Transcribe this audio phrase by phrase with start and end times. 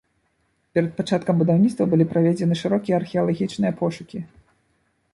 [0.77, 4.19] Перад пачаткам будаўніцтва былі праведзены шырокія археалагічныя пошукі.